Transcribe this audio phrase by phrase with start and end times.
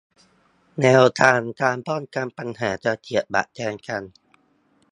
[0.81, 4.03] แนวทางการป้องกันปัญหาการเสียบบัตรแทนกัน